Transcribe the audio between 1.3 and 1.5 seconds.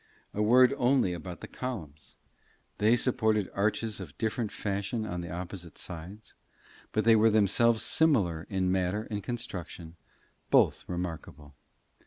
the